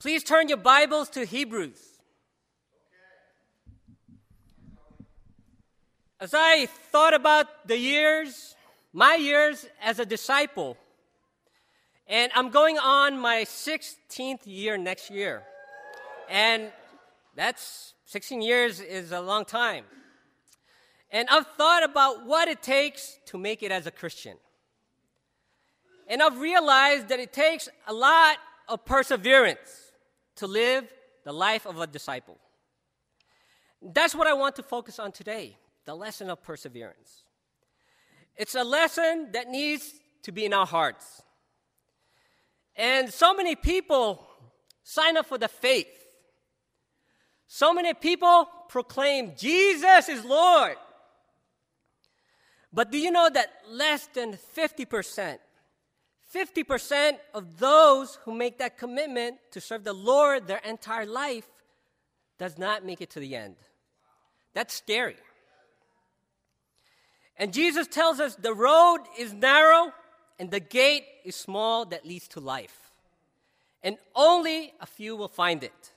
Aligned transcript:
Please 0.00 0.24
turn 0.24 0.48
your 0.48 0.56
Bibles 0.56 1.10
to 1.10 1.26
Hebrews. 1.26 1.78
As 6.18 6.32
I 6.32 6.64
thought 6.90 7.12
about 7.12 7.68
the 7.68 7.76
years, 7.76 8.54
my 8.94 9.16
years 9.16 9.66
as 9.82 9.98
a 9.98 10.06
disciple, 10.06 10.78
and 12.08 12.32
I'm 12.34 12.48
going 12.48 12.78
on 12.78 13.18
my 13.20 13.42
16th 13.42 14.40
year 14.46 14.78
next 14.78 15.10
year. 15.10 15.42
And 16.30 16.72
that's 17.36 17.92
16 18.06 18.40
years 18.40 18.80
is 18.80 19.12
a 19.12 19.20
long 19.20 19.44
time. 19.44 19.84
And 21.10 21.28
I've 21.28 21.46
thought 21.58 21.84
about 21.84 22.24
what 22.24 22.48
it 22.48 22.62
takes 22.62 23.18
to 23.26 23.36
make 23.36 23.62
it 23.62 23.70
as 23.70 23.86
a 23.86 23.90
Christian. 23.90 24.38
And 26.08 26.22
I've 26.22 26.38
realized 26.38 27.08
that 27.08 27.20
it 27.20 27.34
takes 27.34 27.68
a 27.86 27.92
lot 27.92 28.38
of 28.66 28.86
perseverance 28.86 29.79
to 30.40 30.46
live 30.46 30.84
the 31.24 31.32
life 31.32 31.66
of 31.66 31.78
a 31.78 31.86
disciple. 31.86 32.36
That's 33.80 34.14
what 34.14 34.26
I 34.26 34.34
want 34.34 34.56
to 34.56 34.62
focus 34.62 34.98
on 34.98 35.12
today 35.12 35.56
the 35.86 35.94
lesson 35.94 36.28
of 36.28 36.42
perseverance. 36.42 37.24
It's 38.36 38.54
a 38.54 38.64
lesson 38.64 39.32
that 39.32 39.48
needs 39.48 39.92
to 40.22 40.32
be 40.32 40.44
in 40.44 40.52
our 40.52 40.66
hearts. 40.66 41.22
And 42.76 43.12
so 43.12 43.34
many 43.34 43.56
people 43.56 44.26
sign 44.82 45.16
up 45.16 45.26
for 45.26 45.38
the 45.38 45.48
faith. 45.48 45.88
So 47.46 47.72
many 47.72 47.94
people 47.94 48.48
proclaim 48.68 49.32
Jesus 49.36 50.08
is 50.08 50.24
Lord. 50.24 50.76
But 52.72 52.92
do 52.92 52.98
you 52.98 53.10
know 53.10 53.28
that 53.28 53.50
less 53.68 54.06
than 54.06 54.38
50%, 54.56 55.38
50% 56.34 57.18
of 57.34 57.58
those 57.58 58.18
who 58.24 58.34
make 58.34 58.58
that 58.58 58.78
commitment 58.78 59.36
to 59.50 59.60
serve 59.60 59.84
the 59.84 59.92
Lord 59.92 60.46
their 60.46 60.58
entire 60.58 61.06
life 61.06 61.48
does 62.38 62.56
not 62.56 62.84
make 62.84 63.00
it 63.00 63.10
to 63.10 63.20
the 63.20 63.34
end? 63.34 63.56
That's 64.54 64.74
scary. 64.74 65.16
And 67.36 67.52
Jesus 67.52 67.86
tells 67.86 68.20
us 68.20 68.36
the 68.36 68.54
road 68.54 68.98
is 69.18 69.32
narrow 69.32 69.92
and 70.38 70.50
the 70.50 70.60
gate 70.60 71.04
is 71.24 71.34
small 71.34 71.84
that 71.86 72.06
leads 72.06 72.28
to 72.28 72.40
life. 72.40 72.90
And 73.82 73.96
only 74.14 74.72
a 74.80 74.86
few 74.86 75.16
will 75.16 75.28
find 75.28 75.64
it. 75.64 75.92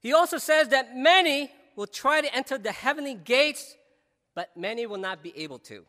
He 0.00 0.12
also 0.12 0.38
says 0.38 0.68
that 0.68 0.96
many 0.96 1.50
will 1.74 1.86
try 1.86 2.20
to 2.20 2.34
enter 2.34 2.58
the 2.58 2.72
heavenly 2.72 3.14
gates, 3.14 3.76
but 4.34 4.56
many 4.56 4.86
will 4.86 4.98
not 4.98 5.22
be 5.22 5.36
able 5.36 5.58
to. 5.60 5.84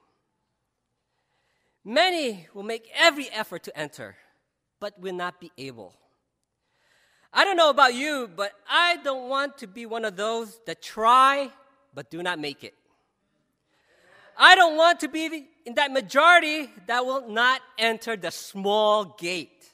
Many 1.84 2.48
will 2.54 2.64
make 2.64 2.90
every 2.96 3.30
effort 3.30 3.64
to 3.64 3.78
enter, 3.78 4.16
but 4.80 5.00
will 5.00 5.16
not 5.16 5.40
be 5.40 5.52
able. 5.58 5.94
I 7.34 7.46
don't 7.46 7.58
know 7.58 7.70
about 7.70 7.94
you, 7.94 8.30
but 8.36 8.52
I 8.70 8.98
don't 9.04 9.30
want 9.30 9.58
to 9.60 9.68
be 9.68 9.86
one 9.86 10.06
of 10.06 10.16
those 10.16 10.60
that 10.66 10.82
try 10.82 11.50
but 11.94 12.10
do 12.10 12.24
not 12.24 12.40
make 12.40 12.64
it. 12.64 12.74
I 14.38 14.56
don't 14.56 14.78
want 14.78 15.00
to 15.02 15.08
be 15.08 15.48
in 15.66 15.76
that 15.76 15.92
majority 15.92 16.70
that 16.88 17.06
will 17.06 17.30
not 17.30 17.62
enter 17.78 18.16
the 18.16 18.32
small 18.32 19.06
gate. 19.06 19.70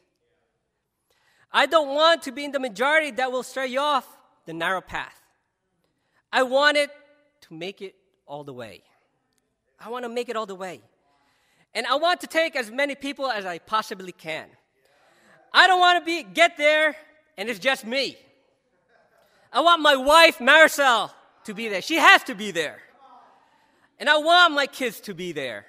I 1.52 1.66
don't 1.66 1.96
want 1.96 2.24
to 2.24 2.32
be 2.32 2.44
in 2.44 2.52
the 2.52 2.60
majority 2.60 3.12
that 3.12 3.32
will 3.32 3.44
stray 3.44 3.76
off 3.78 4.06
the 4.46 4.54
narrow 4.54 4.82
path. 4.82 5.20
I 6.32 6.44
want 6.44 6.78
it 6.78 6.90
to 7.42 7.54
make 7.54 7.82
it 7.82 7.96
all 8.26 8.44
the 8.44 8.54
way. 8.54 8.84
I 9.80 9.90
want 9.90 10.04
to 10.04 10.10
make 10.10 10.28
it 10.28 10.36
all 10.36 10.46
the 10.46 10.56
way. 10.56 10.82
And 11.78 11.86
I 11.86 11.94
want 11.94 12.22
to 12.22 12.28
take 12.28 12.56
as 12.56 12.72
many 12.72 12.96
people 12.96 13.30
as 13.30 13.46
I 13.46 13.60
possibly 13.60 14.12
can. 14.12 14.48
I 15.54 15.68
don't 15.68 15.80
want 15.80 16.00
to 16.00 16.06
be 16.06 16.24
get 16.24 16.58
there 16.58 16.96
and 17.38 17.48
it's 17.50 17.60
just 17.60 17.86
me. 17.86 18.18
I 19.54 19.62
want 19.62 19.84
my 19.84 19.96
wife 19.96 20.40
Maricel 20.40 21.12
to 21.44 21.54
be 21.54 21.68
there. 21.68 21.84
She 21.84 21.98
has 21.98 22.24
to 22.24 22.34
be 22.34 22.50
there. 22.50 22.80
And 24.00 24.10
I 24.10 24.18
want 24.18 24.56
my 24.56 24.66
kids 24.66 25.00
to 25.02 25.14
be 25.14 25.34
there. 25.34 25.68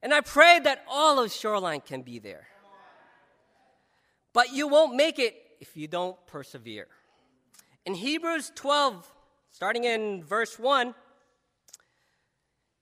And 0.00 0.14
I 0.14 0.20
pray 0.20 0.60
that 0.60 0.84
all 0.88 1.18
of 1.18 1.32
Shoreline 1.32 1.80
can 1.80 2.02
be 2.02 2.20
there. 2.20 2.46
But 4.32 4.52
you 4.52 4.68
won't 4.68 4.94
make 4.94 5.18
it 5.18 5.34
if 5.58 5.76
you 5.76 5.88
don't 5.88 6.16
persevere. 6.28 6.86
In 7.84 7.94
Hebrews 7.94 8.52
12, 8.54 9.12
starting 9.50 9.82
in 9.82 10.22
verse 10.22 10.56
1, 10.56 10.94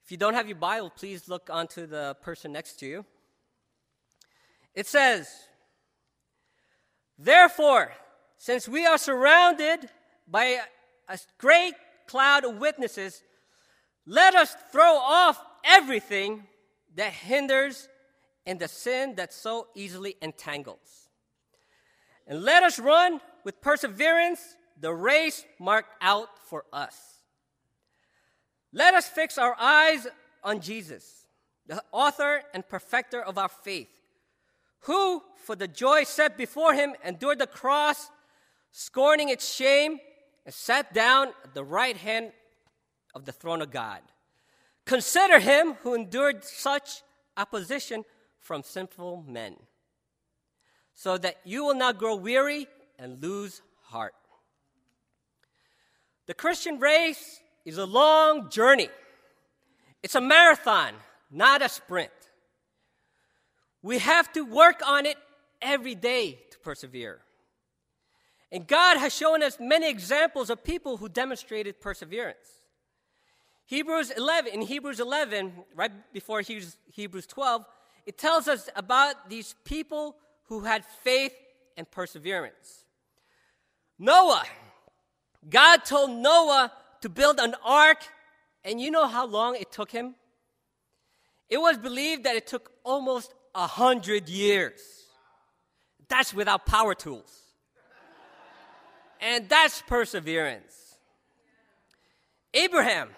if 0.05 0.13
you 0.13 0.19
don't 0.19 0.35
have 0.35 0.49
your 0.49 0.59
Bible, 0.59 0.91
please 0.91 1.29
look 1.29 1.49
onto 1.51 1.87
the 1.87 2.15
person 2.21 2.53
next 2.53 2.79
to 2.81 2.87
you. 2.87 3.07
It 4.75 4.87
says, 4.87 5.29
Therefore, 7.19 7.91
since 8.37 8.69
we 8.69 8.85
are 8.85 8.99
surrounded 8.99 9.89
by 10.29 10.59
a 11.09 11.19
great 11.39 11.75
cloud 12.07 12.45
of 12.45 12.59
witnesses, 12.59 13.23
let 14.07 14.35
us 14.35 14.55
throw 14.73 14.97
off 14.97 15.43
everything 15.65 16.45
that 16.97 17.13
hinders 17.13 17.89
and 18.45 18.59
the 18.59 18.69
sin 18.69 19.15
that 19.15 19.33
so 19.33 19.69
easily 19.75 20.17
entangles. 20.21 21.09
And 22.27 22.43
let 22.43 22.63
us 22.63 22.79
run 22.79 23.21
with 23.43 23.63
perseverance 23.63 24.57
the 24.79 24.93
race 24.93 25.47
marked 25.59 25.95
out 26.03 26.29
for 26.49 26.65
us. 26.75 27.14
Let 28.77 28.95
us 28.95 29.07
fix 29.07 29.39
our 29.39 29.55
eyes 29.57 30.09
on 30.43 30.61
Jesus, 30.61 31.29
the 31.69 31.81
author 31.93 32.43
and 32.53 32.69
perfecter 32.69 33.23
of 33.23 33.39
our 33.39 33.49
faith, 33.49 33.89
who, 34.81 35.23
for 35.37 35.55
the 35.55 35.69
joy 35.69 36.03
set 36.03 36.37
before 36.37 36.75
him, 36.75 36.95
endured 37.05 37.39
the 37.39 37.47
cross, 37.47 38.11
scorning 38.73 39.29
its 39.29 39.55
shame, 39.55 40.01
and 40.45 40.53
sat 40.53 40.93
down 40.93 41.29
at 41.45 41.55
the 41.55 41.63
right 41.63 41.97
hand 41.97 42.33
of 43.15 43.25
the 43.25 43.33
throne 43.33 43.63
of 43.63 43.71
God. 43.71 44.01
Consider 44.87 45.39
him 45.39 45.75
who 45.83 45.95
endured 45.95 46.43
such 46.45 47.05
opposition 47.37 48.05
from 48.41 48.65
sinful 48.65 49.25
men, 49.29 49.55
so 50.95 51.17
that 51.17 51.37
you 51.45 51.65
will 51.65 51.77
not 51.77 51.99
grow 51.99 52.17
weary 52.17 52.67
and 52.99 53.23
lose 53.23 53.63
heart. 53.85 54.15
The 56.27 56.35
Christian 56.35 56.81
race 56.81 57.41
is 57.65 57.79
a 57.79 57.87
long 57.87 58.51
journey. 58.51 58.89
It's 60.03 60.15
a 60.15 60.21
marathon, 60.21 60.95
not 61.31 61.63
a 61.63 61.69
sprint. 61.69 62.11
We 63.83 63.99
have 63.99 64.33
to 64.33 64.43
work 64.43 64.81
on 64.87 65.07
it 65.07 65.17
every 65.61 65.95
day 65.95 66.39
to 66.51 66.59
persevere. 66.59 67.21
And 68.53 68.67
God 68.67 68.99
has 68.99 69.15
shown 69.15 69.43
us 69.43 69.59
many 69.59 69.89
examples 69.89 70.51
of 70.51 70.63
people 70.63 70.99
who 70.99 71.09
demonstrated 71.09 71.81
perseverance. 71.81 72.63
Hebrews 73.67 74.11
11, 74.11 74.53
in 74.53 74.61
Hebrews 74.63 75.01
11, 75.01 75.53
right 75.75 75.91
before 76.13 76.43
Hebrews 76.43 77.27
12, 77.27 77.65
it 78.07 78.19
tells 78.19 78.47
us 78.47 78.69
about 78.77 79.31
these 79.31 79.55
people 79.65 80.17
who 80.45 80.61
had 80.61 80.85
faith 80.85 81.35
and 81.77 81.91
perseverance. 81.91 82.85
Noah, 83.99 84.45
God 85.49 85.79
told 85.85 86.11
Noah 86.11 86.71
to 87.05 87.11
build 87.11 87.39
an 87.39 87.55
ark, 87.63 87.99
and 88.65 88.81
you 88.81 88.91
know 88.91 89.07
how 89.07 89.27
long 89.27 89.57
it 89.57 89.71
took 89.71 89.91
him? 89.91 90.15
It 91.51 91.59
was 91.59 91.77
believed 91.77 92.25
that 92.25 92.35
it 92.35 92.47
took 92.47 92.73
almost 92.83 93.35
a 93.55 93.67
hundred 93.67 94.31
years. 94.31 94.81
That's 96.09 96.33
without 96.33 96.65
power 96.65 96.95
tools. 96.95 97.31
And 99.21 99.51
that's 99.51 99.83
perseverance. 99.83 100.97
Abraham, 102.55 103.11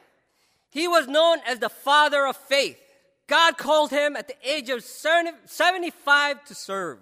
he 0.70 0.88
was 0.88 1.06
known 1.06 1.38
as 1.47 1.60
the 1.60 1.68
father 1.68 2.26
of 2.26 2.36
faith. 2.36 2.80
God 3.28 3.56
called 3.56 3.92
him 3.92 4.16
at 4.16 4.26
the 4.26 4.34
age 4.42 4.68
of 4.68 4.82
75 4.82 6.44
to 6.44 6.54
serve. 6.56 6.98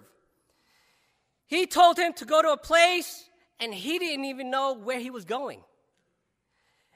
He 1.47 1.65
told 1.65 1.97
him 1.97 2.13
to 2.13 2.25
go 2.25 2.43
to 2.43 2.51
a 2.51 2.57
place, 2.57 3.27
and 3.59 3.73
he 3.73 3.97
didn't 3.97 4.25
even 4.25 4.51
know 4.51 4.73
where 4.75 4.99
he 4.99 5.09
was 5.09 5.25
going. 5.25 5.61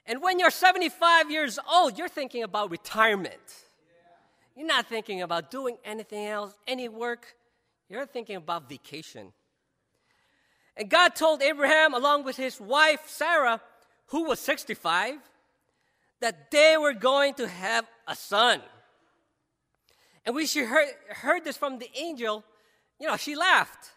And 0.09 0.23
when 0.23 0.39
you're 0.39 0.49
75 0.49 1.29
years 1.29 1.59
old, 1.71 1.99
you're 1.99 2.09
thinking 2.09 2.41
about 2.41 2.71
retirement. 2.71 3.35
You're 4.57 4.65
not 4.65 4.87
thinking 4.87 5.21
about 5.21 5.51
doing 5.51 5.77
anything 5.85 6.25
else, 6.25 6.55
any 6.67 6.89
work. 6.89 7.35
You're 7.89 8.07
thinking 8.07 8.35
about 8.35 8.67
vacation. 8.67 9.31
And 10.75 10.89
God 10.89 11.13
told 11.13 11.43
Abraham, 11.43 11.93
along 11.93 12.23
with 12.23 12.37
his 12.37 12.59
wife 12.59 13.03
Sarah, 13.05 13.61
who 14.07 14.23
was 14.23 14.39
65, 14.39 15.19
that 16.21 16.49
they 16.49 16.75
were 16.75 16.93
going 16.93 17.35
to 17.35 17.47
have 17.47 17.85
a 18.07 18.15
son. 18.15 18.61
And 20.25 20.33
when 20.33 20.47
she 20.47 20.61
heard, 20.61 20.87
heard 21.09 21.45
this 21.45 21.55
from 21.55 21.77
the 21.77 21.89
angel, 21.95 22.43
you 22.99 23.07
know, 23.07 23.15
she 23.15 23.35
laughed. 23.35 23.91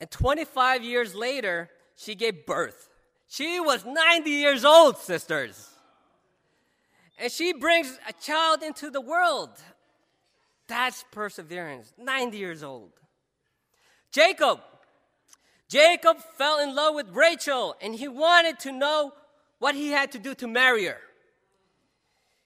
And 0.00 0.10
25 0.10 0.82
years 0.82 1.14
later, 1.14 1.70
she 1.94 2.16
gave 2.16 2.44
birth. 2.46 2.88
She 3.32 3.58
was 3.60 3.86
90 3.86 4.28
years 4.28 4.62
old, 4.62 4.98
sisters. 4.98 5.70
And 7.18 7.32
she 7.32 7.54
brings 7.54 7.98
a 8.06 8.12
child 8.12 8.62
into 8.62 8.90
the 8.90 9.00
world. 9.00 9.48
That's 10.68 11.02
perseverance, 11.12 11.94
90 11.96 12.36
years 12.36 12.62
old. 12.62 12.90
Jacob. 14.10 14.60
Jacob 15.66 16.18
fell 16.36 16.60
in 16.60 16.74
love 16.74 16.94
with 16.94 17.08
Rachel 17.08 17.74
and 17.80 17.94
he 17.94 18.06
wanted 18.06 18.58
to 18.60 18.72
know 18.72 19.14
what 19.60 19.74
he 19.74 19.88
had 19.88 20.12
to 20.12 20.18
do 20.18 20.34
to 20.34 20.46
marry 20.46 20.84
her. 20.84 21.00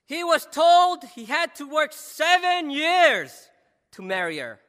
He 0.05 0.23
was 0.23 0.47
told 0.47 1.03
he 1.17 1.25
had 1.25 1.53
to 1.57 1.69
work 1.69 1.93
seven 1.93 2.71
years 2.71 3.49
to 3.95 4.03
marry 4.03 4.39
her. 4.39 4.61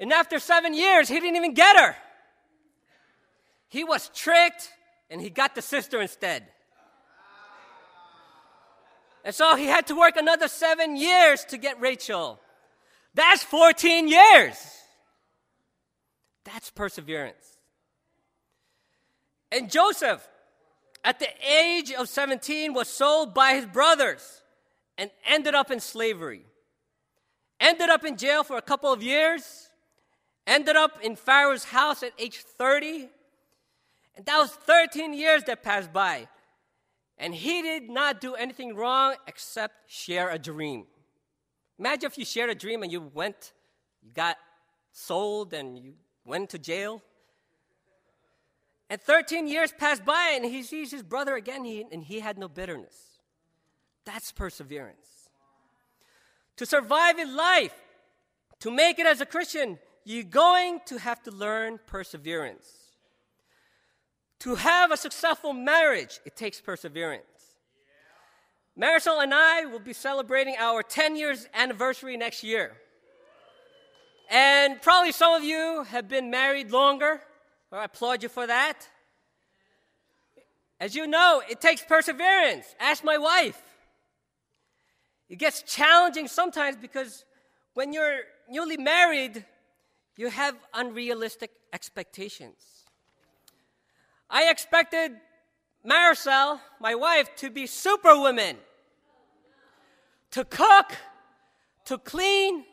And 0.00 0.12
after 0.12 0.40
seven 0.40 0.74
years, 0.74 1.06
he 1.06 1.20
didn't 1.20 1.36
even 1.36 1.54
get 1.54 1.76
her. 1.76 1.94
He 3.74 3.82
was 3.82 4.08
tricked 4.14 4.70
and 5.10 5.20
he 5.20 5.30
got 5.30 5.56
the 5.56 5.60
sister 5.60 6.00
instead. 6.00 6.46
And 9.24 9.34
so 9.34 9.56
he 9.56 9.64
had 9.64 9.88
to 9.88 9.96
work 9.98 10.16
another 10.16 10.46
seven 10.46 10.94
years 10.94 11.44
to 11.46 11.58
get 11.58 11.80
Rachel. 11.80 12.38
That's 13.14 13.42
14 13.42 14.06
years. 14.06 14.54
That's 16.44 16.70
perseverance. 16.70 17.58
And 19.50 19.68
Joseph, 19.68 20.24
at 21.02 21.18
the 21.18 21.28
age 21.44 21.90
of 21.90 22.08
17, 22.08 22.74
was 22.74 22.86
sold 22.86 23.34
by 23.34 23.54
his 23.54 23.66
brothers 23.66 24.42
and 24.96 25.10
ended 25.26 25.56
up 25.56 25.72
in 25.72 25.80
slavery. 25.80 26.46
Ended 27.58 27.88
up 27.88 28.04
in 28.04 28.16
jail 28.18 28.44
for 28.44 28.56
a 28.56 28.62
couple 28.62 28.92
of 28.92 29.02
years. 29.02 29.68
Ended 30.46 30.76
up 30.76 31.00
in 31.02 31.16
Pharaoh's 31.16 31.64
house 31.64 32.04
at 32.04 32.12
age 32.20 32.36
30. 32.36 33.08
And 34.16 34.24
that 34.26 34.38
was 34.38 34.50
13 34.50 35.12
years 35.14 35.44
that 35.44 35.62
passed 35.62 35.92
by. 35.92 36.28
And 37.18 37.34
he 37.34 37.62
did 37.62 37.88
not 37.88 38.20
do 38.20 38.34
anything 38.34 38.74
wrong 38.74 39.14
except 39.26 39.90
share 39.90 40.30
a 40.30 40.38
dream. 40.38 40.86
Imagine 41.78 42.06
if 42.06 42.18
you 42.18 42.24
shared 42.24 42.50
a 42.50 42.54
dream 42.54 42.82
and 42.82 42.92
you 42.92 43.00
went, 43.00 43.52
you 44.02 44.10
got 44.12 44.36
sold, 44.92 45.52
and 45.52 45.78
you 45.78 45.94
went 46.24 46.50
to 46.50 46.58
jail. 46.58 47.02
And 48.90 49.00
13 49.00 49.48
years 49.48 49.72
passed 49.72 50.04
by, 50.04 50.32
and 50.36 50.44
he 50.44 50.62
sees 50.62 50.90
his 50.90 51.02
brother 51.02 51.34
again, 51.34 51.64
and 51.90 52.04
he 52.04 52.20
had 52.20 52.38
no 52.38 52.48
bitterness. 52.48 53.20
That's 54.04 54.30
perseverance. 54.30 55.30
To 56.58 56.66
survive 56.66 57.18
in 57.18 57.34
life, 57.34 57.74
to 58.60 58.70
make 58.70 58.98
it 58.98 59.06
as 59.06 59.20
a 59.20 59.26
Christian, 59.26 59.78
you're 60.04 60.22
going 60.22 60.80
to 60.86 60.98
have 60.98 61.22
to 61.24 61.30
learn 61.30 61.80
perseverance. 61.86 62.83
To 64.44 64.56
have 64.56 64.90
a 64.90 64.96
successful 64.98 65.54
marriage, 65.54 66.20
it 66.26 66.36
takes 66.36 66.60
perseverance. 66.60 67.24
Marisol 68.78 69.22
and 69.22 69.32
I 69.32 69.64
will 69.64 69.78
be 69.78 69.94
celebrating 69.94 70.54
our 70.58 70.82
10 70.82 71.16
years 71.16 71.48
anniversary 71.54 72.18
next 72.18 72.44
year. 72.44 72.76
And 74.30 74.82
probably 74.82 75.12
some 75.12 75.32
of 75.32 75.44
you 75.44 75.84
have 75.84 76.08
been 76.08 76.30
married 76.30 76.72
longer. 76.72 77.22
Well, 77.70 77.80
I 77.80 77.84
applaud 77.84 78.22
you 78.22 78.28
for 78.28 78.46
that. 78.46 78.86
As 80.78 80.94
you 80.94 81.06
know, 81.06 81.42
it 81.48 81.62
takes 81.62 81.82
perseverance. 81.82 82.66
Ask 82.78 83.02
my 83.02 83.16
wife. 83.16 83.62
It 85.30 85.38
gets 85.38 85.62
challenging 85.62 86.28
sometimes 86.28 86.76
because 86.76 87.24
when 87.72 87.94
you're 87.94 88.18
newly 88.50 88.76
married, 88.76 89.42
you 90.18 90.28
have 90.28 90.54
unrealistic 90.74 91.50
expectations. 91.72 92.73
I 94.30 94.50
expected 94.50 95.12
Marisol, 95.86 96.60
my 96.80 96.94
wife, 96.94 97.34
to 97.36 97.50
be 97.50 97.66
superwoman, 97.66 98.56
to 100.30 100.44
cook, 100.44 100.92
to 101.86 101.98
clean, 101.98 102.64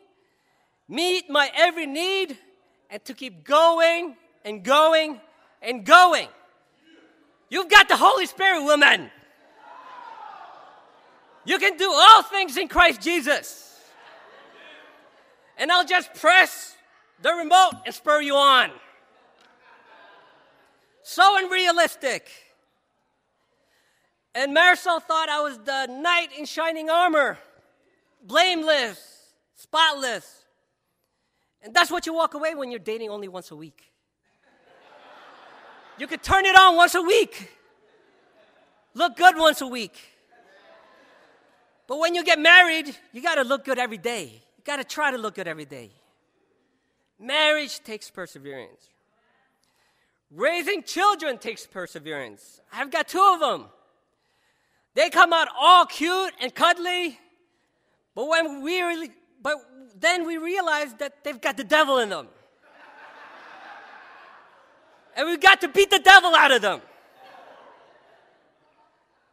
meet 0.88 1.28
my 1.28 1.50
every 1.54 1.86
need, 1.86 2.38
and 2.90 3.04
to 3.04 3.14
keep 3.14 3.44
going 3.44 4.16
and 4.44 4.64
going 4.64 5.20
and 5.60 5.84
going. 5.84 6.28
You've 7.50 7.70
got 7.70 7.88
the 7.88 7.96
Holy 7.96 8.26
Spirit, 8.26 8.64
woman. 8.64 9.10
You 11.44 11.58
can 11.58 11.76
do 11.76 11.90
all 11.92 12.22
things 12.22 12.56
in 12.56 12.68
Christ 12.68 13.00
Jesus. 13.02 13.78
And 15.58 15.70
I'll 15.70 15.84
just 15.84 16.14
press 16.14 16.76
the 17.20 17.32
remote 17.32 17.72
and 17.84 17.94
spur 17.94 18.20
you 18.20 18.36
on. 18.36 18.70
So 21.02 21.36
unrealistic. 21.38 22.30
And 24.34 24.56
Marisol 24.56 25.02
thought 25.02 25.28
I 25.28 25.40
was 25.40 25.58
the 25.58 25.86
knight 25.86 26.28
in 26.38 26.46
shining 26.46 26.88
armor, 26.88 27.38
blameless, 28.24 29.34
spotless. 29.54 30.44
And 31.62 31.74
that's 31.74 31.90
what 31.90 32.06
you 32.06 32.14
walk 32.14 32.34
away 32.34 32.54
when 32.54 32.70
you're 32.70 32.80
dating 32.80 33.10
only 33.10 33.28
once 33.28 33.50
a 33.50 33.56
week. 33.56 33.92
You 35.98 36.06
could 36.06 36.22
turn 36.22 36.46
it 36.46 36.58
on 36.58 36.76
once 36.76 36.94
a 36.94 37.02
week, 37.02 37.52
look 38.94 39.16
good 39.16 39.36
once 39.36 39.60
a 39.60 39.66
week. 39.66 40.00
But 41.86 41.98
when 41.98 42.14
you 42.14 42.24
get 42.24 42.38
married, 42.38 42.96
you 43.12 43.20
got 43.20 43.34
to 43.34 43.42
look 43.42 43.64
good 43.64 43.78
every 43.78 43.98
day. 43.98 44.42
You 44.56 44.64
got 44.64 44.76
to 44.76 44.84
try 44.84 45.10
to 45.10 45.18
look 45.18 45.34
good 45.34 45.46
every 45.46 45.66
day. 45.66 45.90
Marriage 47.18 47.80
takes 47.80 48.10
perseverance. 48.10 48.88
Raising 50.34 50.82
children 50.82 51.36
takes 51.36 51.66
perseverance. 51.66 52.60
I've 52.72 52.90
got 52.90 53.06
two 53.06 53.22
of 53.34 53.40
them. 53.40 53.66
They 54.94 55.10
come 55.10 55.32
out 55.32 55.48
all 55.58 55.84
cute 55.84 56.32
and 56.40 56.54
cuddly, 56.54 57.18
but 58.14 58.28
when 58.28 58.62
we 58.62 58.80
really, 58.80 59.10
but 59.42 59.58
then 59.98 60.26
we 60.26 60.38
realize 60.38 60.94
that 60.94 61.22
they've 61.22 61.40
got 61.40 61.58
the 61.58 61.64
devil 61.64 61.98
in 61.98 62.08
them. 62.08 62.28
and 65.16 65.28
we've 65.28 65.40
got 65.40 65.60
to 65.60 65.68
beat 65.68 65.90
the 65.90 65.98
devil 65.98 66.34
out 66.34 66.50
of 66.50 66.62
them. 66.62 66.80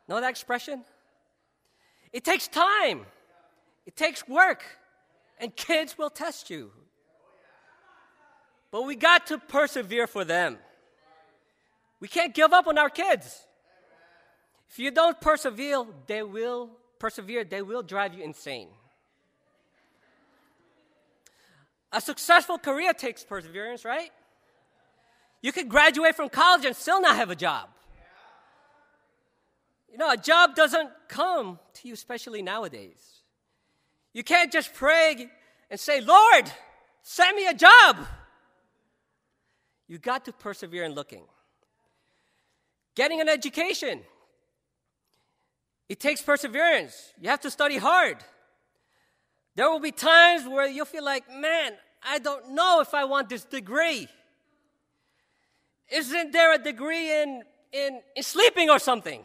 Know 0.09 0.19
that 0.19 0.29
expression? 0.29 0.83
It 2.11 2.25
takes 2.25 2.47
time. 2.47 3.05
It 3.85 3.95
takes 3.95 4.27
work. 4.27 4.63
And 5.39 5.55
kids 5.55 5.97
will 5.97 6.09
test 6.09 6.49
you. 6.49 6.71
But 8.71 8.85
we 8.85 8.95
got 8.95 9.27
to 9.27 9.37
persevere 9.37 10.05
for 10.05 10.25
them. 10.25 10.57
We 11.99 12.07
can't 12.07 12.33
give 12.33 12.53
up 12.53 12.67
on 12.67 12.77
our 12.77 12.89
kids. 12.89 13.45
If 14.69 14.79
you 14.79 14.91
don't 14.91 15.19
persevere, 15.19 15.85
they 16.07 16.23
will 16.23 16.69
persevere, 16.99 17.43
they 17.43 17.61
will 17.61 17.81
drive 17.81 18.13
you 18.13 18.23
insane. 18.23 18.69
A 21.91 21.99
successful 21.99 22.59
career 22.59 22.93
takes 22.93 23.23
perseverance, 23.23 23.83
right? 23.83 24.11
You 25.41 25.51
could 25.51 25.69
graduate 25.69 26.15
from 26.15 26.29
college 26.29 26.65
and 26.65 26.75
still 26.75 27.01
not 27.01 27.15
have 27.15 27.31
a 27.31 27.35
job. 27.35 27.69
You 29.91 29.97
know, 29.97 30.11
a 30.11 30.17
job 30.17 30.55
doesn't 30.55 30.89
come 31.07 31.57
to 31.75 31.87
you, 31.87 31.95
especially 31.95 32.43
nowadays. 32.43 33.21
You 34.13 34.23
can't 34.23 34.51
just 34.51 34.73
pray 34.73 35.29
and 35.71 35.79
say, 35.79 36.01
Lord, 36.01 36.51
send 37.01 37.35
me 37.35 37.47
a 37.47 37.53
job. 37.53 37.97
You 39.87 39.97
got 39.97 40.25
to 40.25 40.31
persevere 40.33 40.83
in 40.83 40.93
looking. 40.93 41.23
Getting 42.99 43.21
an 43.21 43.29
education, 43.29 44.01
it 45.87 46.01
takes 46.01 46.21
perseverance. 46.21 47.13
You 47.17 47.29
have 47.29 47.39
to 47.39 47.49
study 47.49 47.77
hard. 47.77 48.17
There 49.55 49.71
will 49.71 49.79
be 49.79 49.93
times 49.93 50.45
where 50.45 50.67
you'll 50.67 50.83
feel 50.83 51.05
like, 51.05 51.23
man, 51.33 51.71
I 52.03 52.19
don't 52.19 52.49
know 52.49 52.81
if 52.81 52.93
I 52.93 53.05
want 53.05 53.29
this 53.29 53.45
degree. 53.45 54.09
Isn't 55.89 56.33
there 56.33 56.53
a 56.53 56.57
degree 56.57 57.21
in, 57.21 57.43
in, 57.71 58.01
in 58.17 58.23
sleeping 58.23 58.69
or 58.69 58.79
something? 58.79 59.23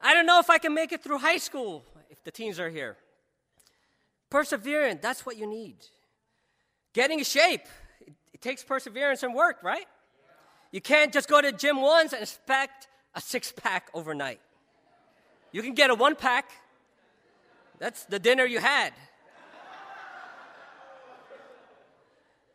I 0.00 0.14
don't 0.14 0.26
know 0.26 0.38
if 0.38 0.50
I 0.50 0.58
can 0.58 0.74
make 0.74 0.92
it 0.92 1.02
through 1.02 1.18
high 1.18 1.38
school 1.38 1.84
if 2.10 2.22
the 2.22 2.30
teens 2.30 2.60
are 2.60 2.70
here. 2.70 2.96
Perseverance, 4.30 5.00
that's 5.02 5.26
what 5.26 5.36
you 5.36 5.48
need. 5.48 5.78
Getting 6.92 7.18
in 7.18 7.24
shape, 7.24 7.66
it, 8.06 8.12
it 8.34 8.40
takes 8.40 8.62
perseverance 8.62 9.24
and 9.24 9.34
work, 9.34 9.56
right? 9.64 9.86
You 10.72 10.80
can't 10.80 11.12
just 11.12 11.28
go 11.28 11.40
to 11.40 11.52
gym 11.52 11.80
once 11.80 12.12
and 12.12 12.22
expect 12.22 12.88
a 13.14 13.20
six 13.20 13.52
pack 13.52 13.90
overnight. 13.94 14.40
You 15.52 15.62
can 15.62 15.74
get 15.74 15.90
a 15.90 15.94
one 15.94 16.16
pack. 16.16 16.50
That's 17.78 18.04
the 18.06 18.18
dinner 18.18 18.44
you 18.44 18.58
had. 18.58 18.92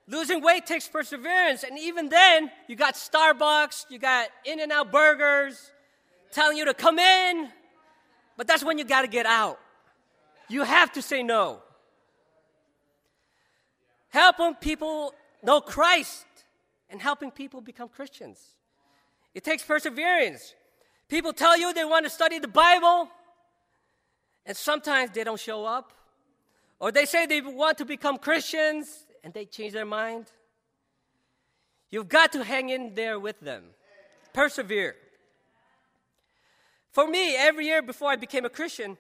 Losing 0.07 0.41
weight 0.41 0.65
takes 0.65 0.88
perseverance, 0.88 1.63
and 1.63 1.77
even 1.77 2.07
then, 2.07 2.50
you 2.67 2.77
got 2.77 2.95
Starbucks, 2.95 3.86
you 3.89 4.00
got 4.00 4.29
In 4.45 4.59
N 4.59 4.71
Out 4.71 4.91
burgers 4.91 5.71
telling 6.31 6.57
you 6.57 6.65
to 6.65 6.74
come 6.74 6.97
in, 6.97 7.50
but 8.38 8.47
that's 8.47 8.63
when 8.63 8.77
you 8.77 8.86
got 8.86 9.01
to 9.01 9.07
get 9.07 9.25
out. 9.25 9.59
You 10.47 10.63
have 10.63 10.93
to 10.93 11.01
say 11.01 11.24
no. 11.24 11.62
Helping 14.09 14.55
people 14.55 15.13
know 15.43 15.59
Christ 15.59 16.25
and 16.89 17.01
helping 17.01 17.32
people 17.32 17.62
become 17.62 17.89
Christians. 17.89 18.39
It 19.34 19.44
takes 19.44 19.63
perseverance. 19.63 20.53
People 21.08 21.34
tell 21.34 21.58
you 21.58 21.74
they 21.74 21.86
want 21.86 22.06
to 22.06 22.10
study 22.10 22.39
the 22.39 22.48
Bible, 22.48 23.10
and 24.46 24.56
sometimes 24.56 25.12
they 25.12 25.24
don't 25.24 25.39
show 25.39 25.65
up. 25.65 25.94
Or 26.79 26.91
they 26.91 27.06
say 27.06 27.25
they 27.25 27.41
want 27.41 27.77
to 27.79 27.86
become 27.86 28.17
Christians, 28.17 29.06
and 29.24 29.34
they 29.34 29.46
change 29.46 29.74
their 29.74 29.86
mind. 29.86 30.27
You've 31.89 32.10
got 32.10 32.32
to 32.34 32.44
hang 32.44 32.70
in 32.70 32.96
there 32.96 33.20
with 33.20 33.39
them, 33.39 33.63
persevere. 34.34 34.96
For 36.91 37.08
me, 37.08 37.36
every 37.36 37.65
year 37.65 37.82
before 37.82 38.10
I 38.10 38.15
became 38.15 38.46
a 38.46 38.50
Christian, 38.50 38.98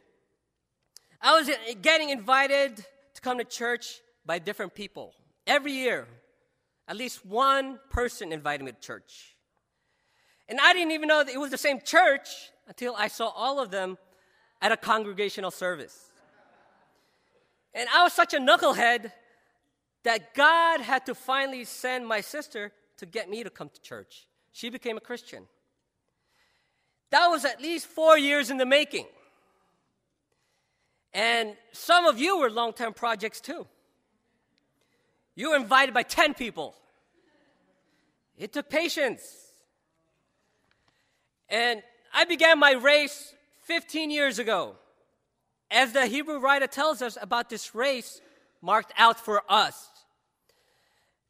I 1.21 1.37
was 1.39 1.49
getting 1.81 2.09
invited 2.09 2.77
to 3.15 3.21
come 3.21 3.39
to 3.39 3.43
church 3.43 4.01
by 4.25 4.39
different 4.39 4.75
people. 4.75 5.13
Every 5.45 5.71
year, 5.71 6.07
at 6.87 6.95
least 6.95 7.25
one 7.25 7.79
person 7.89 8.31
invited 8.31 8.63
me 8.63 8.71
to 8.71 8.79
church. 8.79 9.35
And 10.47 10.59
I 10.61 10.73
didn't 10.73 10.91
even 10.91 11.07
know 11.07 11.23
that 11.23 11.33
it 11.33 11.39
was 11.39 11.51
the 11.51 11.57
same 11.57 11.81
church 11.81 12.29
until 12.67 12.95
I 12.97 13.07
saw 13.09 13.27
all 13.29 13.59
of 13.59 13.71
them 13.71 13.97
at 14.61 14.71
a 14.71 14.77
congregational 14.77 15.51
service. 15.51 16.11
And 17.73 17.87
I 17.93 18.03
was 18.03 18.13
such 18.13 18.33
a 18.33 18.37
knucklehead 18.37 19.11
that 20.03 20.33
God 20.33 20.79
had 20.79 21.05
to 21.07 21.15
finally 21.15 21.65
send 21.65 22.07
my 22.07 22.21
sister 22.21 22.71
to 22.97 23.05
get 23.05 23.29
me 23.29 23.43
to 23.43 23.49
come 23.49 23.69
to 23.69 23.81
church. 23.81 24.25
She 24.51 24.69
became 24.69 24.97
a 24.97 25.01
Christian. 25.01 25.43
That 27.09 27.27
was 27.27 27.45
at 27.45 27.61
least 27.61 27.87
four 27.87 28.17
years 28.17 28.49
in 28.49 28.57
the 28.57 28.65
making. 28.65 29.05
And 31.13 31.55
some 31.71 32.05
of 32.05 32.19
you 32.19 32.39
were 32.39 32.49
long 32.49 32.73
term 32.73 32.93
projects 32.93 33.41
too. 33.41 33.67
You 35.37 35.51
were 35.51 35.55
invited 35.55 35.93
by 35.93 36.01
10 36.01 36.33
people. 36.33 36.73
It 38.39 38.51
took 38.51 38.69
patience. 38.69 39.21
And 41.47 41.83
I 42.11 42.25
began 42.25 42.57
my 42.57 42.71
race 42.71 43.35
15 43.65 44.09
years 44.09 44.39
ago. 44.39 44.75
As 45.69 45.93
the 45.93 46.07
Hebrew 46.07 46.39
writer 46.39 46.65
tells 46.65 47.03
us 47.03 47.19
about 47.21 47.51
this 47.51 47.75
race 47.75 48.19
marked 48.63 48.91
out 48.97 49.19
for 49.19 49.43
us. 49.47 49.89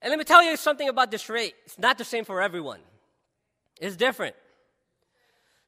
And 0.02 0.10
let 0.10 0.18
me 0.18 0.24
tell 0.24 0.42
you 0.42 0.56
something 0.56 0.88
about 0.88 1.12
this 1.12 1.28
race. 1.28 1.52
It's 1.66 1.78
not 1.78 1.98
the 1.98 2.06
same 2.06 2.24
for 2.24 2.42
everyone, 2.42 2.80
it's 3.82 3.98
different. 3.98 4.38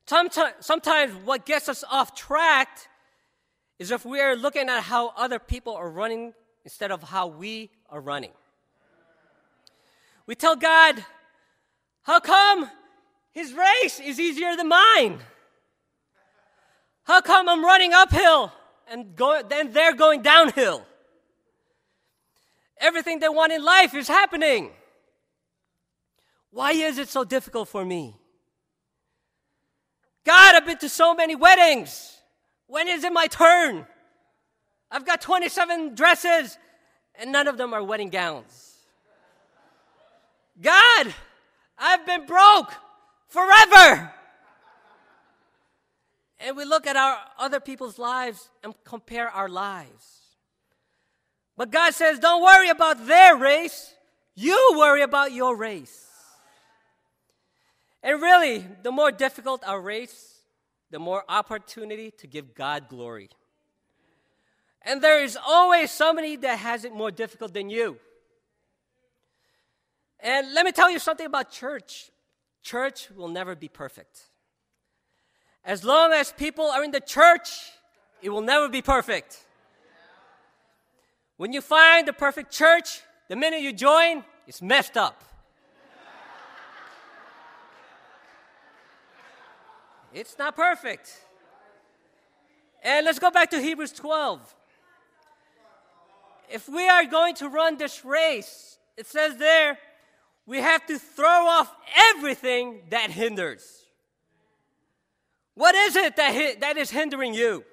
Sometimes, 0.05 1.13
what 1.25 1.45
gets 1.45 1.67
us 1.67 1.83
off 1.91 2.15
track 2.15 2.69
is 3.79 3.91
if 3.91 4.05
we 4.05 4.21
are 4.21 4.35
looking 4.35 4.69
at 4.69 4.83
how 4.83 5.09
other 5.17 5.39
people 5.39 5.75
are 5.75 5.89
running 5.89 6.33
instead 6.63 6.91
of 6.91 7.03
how 7.03 7.27
we 7.27 7.69
are 7.89 8.01
running. 8.01 8.31
We 10.25 10.35
tell 10.35 10.55
God, 10.55 11.03
How 12.03 12.19
come 12.19 12.69
his 13.31 13.53
race 13.53 13.99
is 13.99 14.19
easier 14.19 14.55
than 14.55 14.67
mine? 14.67 15.19
How 17.03 17.21
come 17.21 17.49
I'm 17.49 17.63
running 17.63 17.93
uphill 17.93 18.51
and 18.87 19.15
go, 19.15 19.41
then 19.47 19.71
they're 19.71 19.95
going 19.95 20.21
downhill? 20.21 20.85
Everything 22.79 23.19
they 23.19 23.29
want 23.29 23.51
in 23.51 23.63
life 23.63 23.93
is 23.93 24.07
happening. 24.07 24.71
Why 26.51 26.71
is 26.71 26.97
it 26.97 27.09
so 27.09 27.23
difficult 27.23 27.67
for 27.67 27.83
me? 27.83 28.15
God, 30.25 30.55
I've 30.55 30.65
been 30.65 30.77
to 30.79 30.89
so 30.89 31.13
many 31.13 31.35
weddings. 31.35 32.17
When 32.67 32.87
is 32.87 33.03
it 33.03 33.11
my 33.11 33.27
turn? 33.27 33.85
I've 34.91 35.05
got 35.05 35.21
27 35.21 35.95
dresses, 35.95 36.57
and 37.15 37.31
none 37.31 37.47
of 37.47 37.57
them 37.57 37.73
are 37.73 37.83
wedding 37.83 38.09
gowns. 38.09 38.77
God, 40.61 41.13
I've 41.77 42.05
been 42.05 42.25
broke 42.25 42.73
forever. 43.27 44.11
And 46.39 46.55
we 46.55 46.65
look 46.65 46.87
at 46.87 46.95
our 46.95 47.17
other 47.37 47.59
people's 47.59 47.99
lives 47.99 48.49
and 48.63 48.73
compare 48.83 49.29
our 49.29 49.49
lives. 49.49 50.19
But 51.57 51.71
God 51.71 51.93
says, 51.93 52.19
don't 52.19 52.41
worry 52.41 52.69
about 52.69 53.05
their 53.05 53.35
race. 53.35 53.93
You 54.35 54.75
worry 54.77 55.01
about 55.01 55.33
your 55.33 55.55
race. 55.55 56.07
And 58.01 58.21
really, 58.21 58.65
the 58.81 58.91
more 58.91 59.11
difficult 59.11 59.67
our 59.67 59.81
race, 59.81 60.39
the 60.89 60.99
more 60.99 61.23
opportunity 61.27 62.11
to 62.11 62.27
give 62.27 62.55
God 62.55 62.87
glory. 62.87 63.29
And 64.81 65.01
there 65.01 65.23
is 65.23 65.37
always 65.45 65.91
somebody 65.91 66.35
that 66.37 66.59
has 66.59 66.85
it 66.85 66.93
more 66.93 67.11
difficult 67.11 67.53
than 67.53 67.69
you. 67.69 67.97
And 70.19 70.53
let 70.53 70.65
me 70.65 70.71
tell 70.71 70.89
you 70.89 70.99
something 70.99 71.25
about 71.25 71.51
church 71.51 72.11
church 72.61 73.09
will 73.15 73.27
never 73.27 73.55
be 73.55 73.67
perfect. 73.67 74.21
As 75.63 75.83
long 75.83 76.13
as 76.13 76.31
people 76.31 76.65
are 76.65 76.83
in 76.83 76.91
the 76.91 76.99
church, 76.99 77.49
it 78.21 78.29
will 78.29 78.41
never 78.41 78.69
be 78.69 78.81
perfect. 78.81 79.45
When 81.37 81.53
you 81.53 81.61
find 81.61 82.07
the 82.07 82.13
perfect 82.13 82.51
church, 82.51 83.01
the 83.27 83.35
minute 83.35 83.61
you 83.61 83.73
join, 83.73 84.23
it's 84.45 84.61
messed 84.61 84.97
up. 84.97 85.23
it's 90.13 90.37
not 90.37 90.55
perfect. 90.55 91.25
And 92.83 93.05
let's 93.05 93.19
go 93.19 93.31
back 93.31 93.49
to 93.51 93.61
Hebrews 93.61 93.93
12. 93.93 94.55
If 96.51 96.67
we 96.67 96.87
are 96.87 97.05
going 97.05 97.35
to 97.35 97.49
run 97.49 97.77
this 97.77 98.03
race, 98.03 98.77
it 98.97 99.07
says 99.07 99.37
there, 99.37 99.77
we 100.45 100.57
have 100.57 100.85
to 100.87 100.97
throw 100.97 101.47
off 101.47 101.71
everything 102.15 102.81
that 102.89 103.11
hinders. 103.11 103.83
What 105.53 105.75
is 105.75 105.95
it 105.95 106.15
that, 106.15 106.59
that 106.61 106.77
is 106.77 106.89
hindering 106.89 107.33
you? 107.33 107.63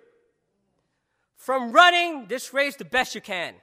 from 1.47 1.71
running 1.71 2.27
this 2.27 2.53
race 2.53 2.75
the 2.75 2.85
best 2.85 3.15
you 3.15 3.21
can. 3.21 3.55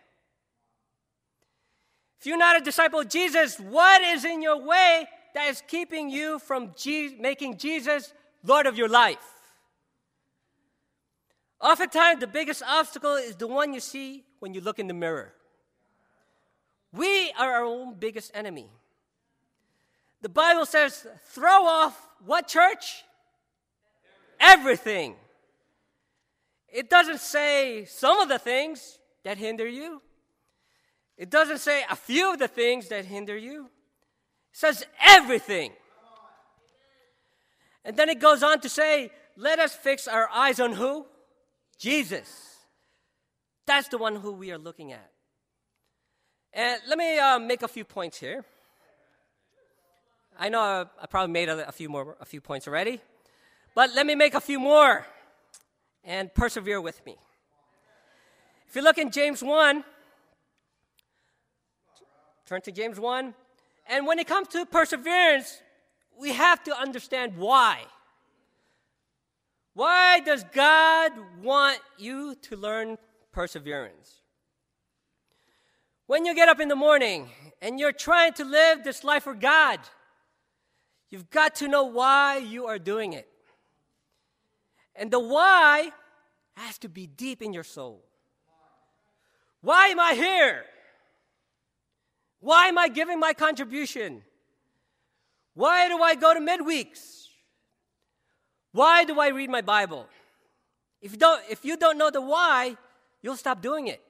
If 2.17 2.25
you're 2.25 2.37
not 2.37 2.55
a 2.55 2.63
disciple 2.63 3.01
of 3.01 3.09
Jesus, 3.09 3.59
what 3.59 4.01
is 4.01 4.23
in 4.23 4.41
your 4.41 4.65
way 4.65 5.05
that 5.35 5.49
is 5.49 5.61
keeping 5.67 6.09
you 6.09 6.39
from 6.39 6.71
Je- 6.77 7.17
making 7.19 7.57
Jesus 7.57 8.13
Lord 8.41 8.67
of 8.67 8.77
your 8.77 8.87
life? 8.87 9.17
Oftentimes, 11.59 12.21
the 12.21 12.27
biggest 12.27 12.63
obstacle 12.63 13.15
is 13.15 13.35
the 13.35 13.47
one 13.47 13.73
you 13.73 13.81
see 13.81 14.23
when 14.43 14.53
you 14.53 14.59
look 14.59 14.77
in 14.77 14.87
the 14.87 14.93
mirror. 14.93 15.31
We 16.91 17.31
are 17.39 17.49
our 17.49 17.63
own 17.63 17.95
biggest 17.97 18.29
enemy. 18.33 18.69
The 20.21 20.27
Bible 20.27 20.65
says, 20.65 21.07
throw 21.27 21.65
off 21.65 21.97
what 22.25 22.49
church? 22.49 23.05
Everything. 24.41 25.15
It 26.67 26.89
doesn't 26.89 27.21
say 27.21 27.85
some 27.85 28.19
of 28.19 28.27
the 28.27 28.37
things 28.37 28.99
that 29.23 29.37
hinder 29.37 29.65
you. 29.65 30.01
It 31.17 31.29
doesn't 31.29 31.59
say 31.59 31.85
a 31.89 31.95
few 31.95 32.33
of 32.33 32.39
the 32.39 32.49
things 32.49 32.89
that 32.89 33.05
hinder 33.05 33.37
you. 33.37 33.67
It 34.51 34.57
says 34.57 34.85
everything. 35.07 35.71
And 37.85 37.95
then 37.95 38.09
it 38.09 38.19
goes 38.19 38.43
on 38.43 38.59
to 38.59 38.67
say, 38.67 39.09
let 39.37 39.59
us 39.59 39.73
fix 39.73 40.05
our 40.05 40.27
eyes 40.33 40.59
on 40.59 40.73
who? 40.73 41.05
Jesus. 41.77 42.52
That's 43.65 43.87
the 43.87 43.97
one 43.97 44.15
who 44.15 44.33
we 44.33 44.51
are 44.51 44.57
looking 44.57 44.91
at. 44.91 45.09
And 46.53 46.79
let 46.87 46.97
me 46.97 47.17
uh, 47.17 47.39
make 47.39 47.63
a 47.63 47.67
few 47.67 47.83
points 47.83 48.19
here. 48.19 48.43
I 50.37 50.49
know 50.49 50.87
I, 51.01 51.05
probably 51.07 51.31
made 51.31 51.49
a, 51.49 51.67
a, 51.67 51.71
few 51.71 51.89
more, 51.89 52.17
a 52.19 52.25
few 52.25 52.41
points 52.41 52.67
already, 52.67 52.99
but 53.75 53.93
let 53.95 54.05
me 54.05 54.15
make 54.15 54.33
a 54.33 54.41
few 54.41 54.59
more 54.59 55.05
and 56.03 56.33
persevere 56.33 56.81
with 56.81 57.03
me. 57.05 57.15
If 58.67 58.75
you 58.75 58.81
look 58.81 58.97
in 58.97 59.11
James 59.11 59.43
1, 59.43 59.83
turn 62.45 62.61
to 62.61 62.71
James 62.71 62.99
1, 62.99 63.33
and 63.87 64.07
when 64.07 64.19
it 64.19 64.27
comes 64.27 64.47
to 64.49 64.65
perseverance, 64.65 65.61
we 66.19 66.33
have 66.33 66.63
to 66.63 66.75
understand 66.75 67.37
why. 67.37 67.81
Why 69.75 70.19
does 70.19 70.43
God 70.53 71.11
want 71.41 71.79
you 71.97 72.35
to 72.43 72.55
learn 72.55 72.97
perseverance? 73.33 74.21
When 76.05 76.25
you 76.25 76.35
get 76.35 76.47
up 76.47 76.59
in 76.59 76.67
the 76.67 76.75
morning 76.75 77.29
and 77.61 77.79
you're 77.79 77.91
trying 77.91 78.33
to 78.33 78.45
live 78.45 78.83
this 78.83 79.03
life 79.03 79.23
for 79.23 79.33
God, 79.33 79.79
you've 81.09 81.29
got 81.29 81.55
to 81.55 81.67
know 81.67 81.83
why 81.83 82.37
you 82.37 82.67
are 82.67 82.79
doing 82.79 83.13
it. 83.13 83.27
And 84.95 85.11
the 85.11 85.19
why 85.19 85.91
has 86.55 86.77
to 86.79 86.89
be 86.89 87.07
deep 87.07 87.41
in 87.41 87.53
your 87.53 87.63
soul. 87.63 88.03
Why 89.61 89.87
am 89.87 89.99
I 89.99 90.13
here? 90.13 90.65
Why 92.39 92.67
am 92.67 92.77
I 92.77 92.89
giving 92.89 93.19
my 93.19 93.33
contribution? 93.33 94.21
Why 95.53 95.87
do 95.87 96.01
I 96.01 96.15
go 96.15 96.33
to 96.33 96.39
midweeks? 96.39 97.27
Why 98.71 99.05
do 99.05 99.19
I 99.19 99.29
read 99.29 99.49
my 99.49 99.61
Bible? 99.61 100.07
If 101.01 101.13
you 101.13 101.17
don't, 101.17 101.41
if 101.49 101.63
you 101.63 101.77
don't 101.77 101.97
know 101.97 102.11
the 102.11 102.21
why, 102.21 102.75
you'll 103.23 103.37
stop 103.37 103.61
doing 103.61 103.87
it. 103.87 104.01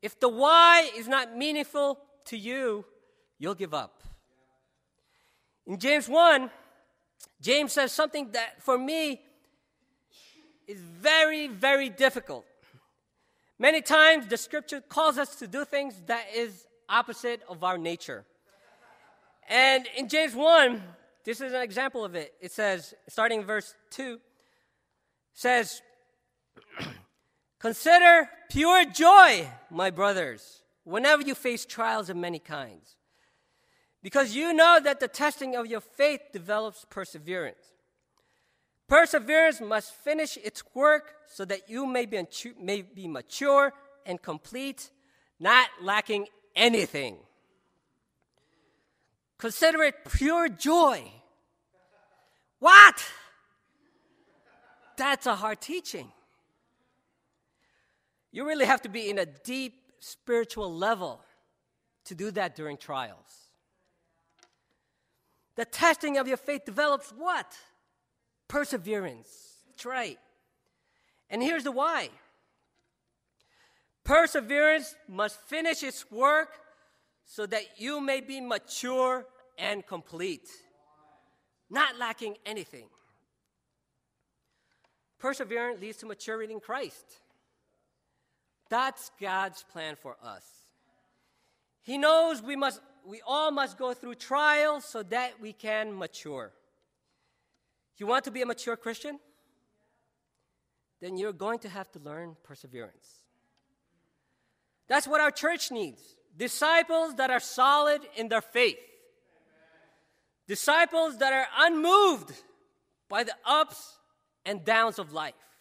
If 0.00 0.18
the 0.18 0.28
why 0.28 0.90
is 0.96 1.06
not 1.06 1.36
meaningful 1.36 2.00
to 2.24 2.36
you, 2.36 2.84
you'll 3.38 3.54
give 3.54 3.72
up. 3.72 4.02
In 5.64 5.78
James 5.78 6.08
1, 6.08 6.50
James 7.40 7.72
says 7.72 7.92
something 7.92 8.32
that 8.32 8.60
for 8.60 8.76
me 8.76 9.20
is 10.66 10.80
very, 10.80 11.46
very 11.46 11.88
difficult. 11.88 12.44
Many 13.58 13.80
times 13.80 14.26
the 14.26 14.36
scripture 14.36 14.80
calls 14.80 15.18
us 15.18 15.36
to 15.36 15.46
do 15.46 15.64
things 15.64 15.94
that 16.06 16.24
is 16.34 16.66
opposite 16.88 17.42
of 17.48 17.62
our 17.62 17.78
nature. 17.78 18.24
And 19.48 19.86
in 19.96 20.08
James 20.08 20.34
1, 20.34 20.82
this 21.24 21.40
is 21.40 21.52
an 21.52 21.62
example 21.62 22.04
of 22.04 22.16
it. 22.16 22.34
It 22.40 22.50
says, 22.50 22.94
starting 23.08 23.40
in 23.40 23.46
verse 23.46 23.74
2, 23.90 24.18
says, 25.32 25.80
Consider 27.62 28.28
pure 28.50 28.84
joy, 28.86 29.48
my 29.70 29.90
brothers, 29.90 30.62
whenever 30.82 31.22
you 31.22 31.36
face 31.36 31.64
trials 31.64 32.10
of 32.10 32.16
many 32.16 32.40
kinds, 32.40 32.96
because 34.02 34.34
you 34.34 34.52
know 34.52 34.80
that 34.82 34.98
the 34.98 35.06
testing 35.06 35.54
of 35.54 35.66
your 35.66 35.80
faith 35.80 36.22
develops 36.32 36.84
perseverance. 36.90 37.64
Perseverance 38.88 39.60
must 39.60 39.94
finish 39.94 40.36
its 40.38 40.64
work 40.74 41.14
so 41.28 41.44
that 41.44 41.70
you 41.70 41.86
may 41.86 42.04
be, 42.04 42.20
may 42.60 42.82
be 42.82 43.06
mature 43.06 43.72
and 44.04 44.20
complete, 44.20 44.90
not 45.38 45.68
lacking 45.80 46.26
anything. 46.56 47.16
Consider 49.38 49.84
it 49.84 49.94
pure 50.10 50.48
joy. 50.48 51.04
What? 52.58 53.04
That's 54.96 55.26
a 55.26 55.36
hard 55.36 55.60
teaching. 55.60 56.10
You 58.32 58.46
really 58.46 58.64
have 58.64 58.82
to 58.82 58.88
be 58.88 59.10
in 59.10 59.18
a 59.18 59.26
deep 59.26 59.74
spiritual 60.00 60.74
level 60.74 61.20
to 62.06 62.14
do 62.14 62.30
that 62.32 62.56
during 62.56 62.76
trials. 62.78 63.50
The 65.54 65.66
testing 65.66 66.16
of 66.16 66.26
your 66.26 66.38
faith 66.38 66.64
develops 66.64 67.10
what? 67.10 67.54
Perseverance. 68.48 69.28
That's 69.68 69.84
right. 69.84 70.18
And 71.30 71.42
here's 71.42 71.64
the 71.64 71.72
why 71.72 72.10
perseverance 74.04 74.94
must 75.08 75.40
finish 75.42 75.82
its 75.82 76.10
work 76.10 76.48
so 77.24 77.46
that 77.46 77.62
you 77.76 78.00
may 78.00 78.20
be 78.20 78.40
mature 78.40 79.24
and 79.58 79.86
complete, 79.86 80.48
not 81.70 81.98
lacking 81.98 82.36
anything. 82.44 82.86
Perseverance 85.18 85.80
leads 85.80 85.98
to 85.98 86.06
maturity 86.06 86.52
in 86.52 86.58
Christ. 86.58 87.20
That's 88.72 89.10
God's 89.20 89.62
plan 89.70 89.96
for 89.96 90.16
us. 90.24 90.46
He 91.82 91.98
knows 91.98 92.40
we 92.40 92.56
must 92.56 92.80
we 93.06 93.20
all 93.26 93.50
must 93.50 93.76
go 93.76 93.92
through 93.92 94.14
trials 94.14 94.86
so 94.86 95.02
that 95.02 95.32
we 95.42 95.52
can 95.52 95.98
mature. 95.98 96.54
You 97.98 98.06
want 98.06 98.24
to 98.24 98.30
be 98.30 98.40
a 98.40 98.46
mature 98.46 98.76
Christian? 98.76 99.18
Then 101.02 101.18
you're 101.18 101.34
going 101.34 101.58
to 101.58 101.68
have 101.68 101.92
to 101.92 101.98
learn 101.98 102.34
perseverance. 102.44 103.08
That's 104.88 105.06
what 105.06 105.20
our 105.20 105.30
church 105.30 105.70
needs 105.70 106.00
disciples 106.34 107.16
that 107.16 107.30
are 107.30 107.40
solid 107.40 108.00
in 108.16 108.30
their 108.30 108.40
faith, 108.40 108.78
disciples 110.48 111.18
that 111.18 111.34
are 111.34 111.48
unmoved 111.58 112.32
by 113.10 113.22
the 113.22 113.34
ups 113.44 113.98
and 114.46 114.64
downs 114.64 114.98
of 114.98 115.12
life. 115.12 115.51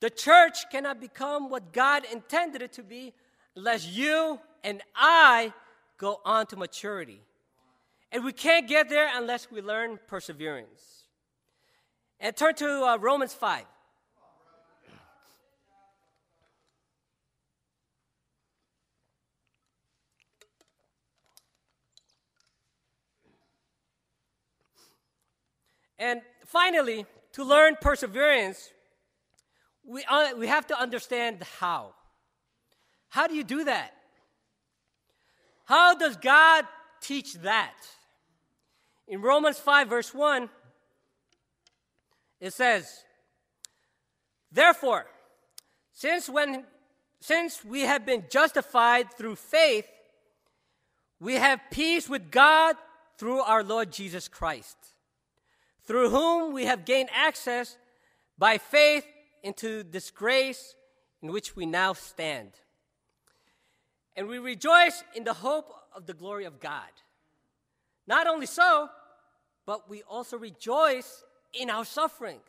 The 0.00 0.10
church 0.10 0.70
cannot 0.70 0.98
become 0.98 1.50
what 1.50 1.72
God 1.72 2.04
intended 2.10 2.62
it 2.62 2.72
to 2.74 2.82
be 2.82 3.12
unless 3.54 3.86
you 3.86 4.40
and 4.64 4.82
I 4.96 5.52
go 5.98 6.20
on 6.24 6.46
to 6.46 6.56
maturity. 6.56 7.20
And 8.10 8.24
we 8.24 8.32
can't 8.32 8.66
get 8.66 8.88
there 8.88 9.10
unless 9.14 9.50
we 9.50 9.60
learn 9.60 9.98
perseverance. 10.08 11.04
And 12.18 12.34
turn 12.34 12.54
to 12.56 12.84
uh, 12.84 12.96
Romans 12.96 13.34
5. 13.34 13.64
And 25.98 26.22
finally, 26.46 27.04
to 27.32 27.44
learn 27.44 27.76
perseverance, 27.78 28.70
we, 29.84 30.04
uh, 30.08 30.36
we 30.36 30.46
have 30.46 30.66
to 30.68 30.78
understand 30.78 31.42
how. 31.58 31.94
How 33.08 33.26
do 33.26 33.34
you 33.34 33.44
do 33.44 33.64
that? 33.64 33.92
How 35.64 35.94
does 35.94 36.16
God 36.16 36.64
teach 37.00 37.34
that? 37.34 37.74
In 39.08 39.20
Romans 39.20 39.58
5, 39.58 39.88
verse 39.88 40.14
1, 40.14 40.48
it 42.40 42.52
says, 42.52 43.04
Therefore, 44.52 45.06
since, 45.92 46.28
when, 46.28 46.64
since 47.20 47.64
we 47.64 47.82
have 47.82 48.06
been 48.06 48.24
justified 48.30 49.12
through 49.12 49.36
faith, 49.36 49.86
we 51.18 51.34
have 51.34 51.60
peace 51.70 52.08
with 52.08 52.30
God 52.30 52.76
through 53.18 53.40
our 53.40 53.62
Lord 53.62 53.92
Jesus 53.92 54.28
Christ, 54.28 54.76
through 55.84 56.10
whom 56.10 56.54
we 56.54 56.64
have 56.64 56.84
gained 56.84 57.10
access 57.14 57.76
by 58.38 58.58
faith 58.58 59.04
into 59.42 59.82
this 59.82 60.10
grace 60.10 60.74
in 61.22 61.32
which 61.32 61.56
we 61.56 61.66
now 61.66 61.92
stand. 61.92 62.50
And 64.16 64.28
we 64.28 64.38
rejoice 64.38 65.02
in 65.14 65.24
the 65.24 65.34
hope 65.34 65.72
of 65.94 66.06
the 66.06 66.14
glory 66.14 66.44
of 66.44 66.60
God. 66.60 66.90
Not 68.06 68.26
only 68.26 68.46
so, 68.46 68.88
but 69.66 69.88
we 69.88 70.02
also 70.02 70.36
rejoice 70.36 71.24
in 71.52 71.70
our 71.70 71.84
sufferings. 71.84 72.40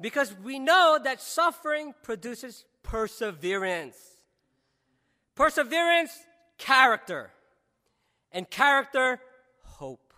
Because 0.00 0.34
we 0.42 0.58
know 0.58 0.98
that 1.02 1.22
suffering 1.22 1.94
produces 2.02 2.64
perseverance. 2.82 3.96
Perseverance, 5.34 6.12
character. 6.58 7.30
And 8.32 8.48
character, 8.50 9.20
hope. 9.62 10.12